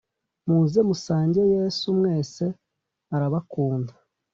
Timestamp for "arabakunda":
3.15-3.93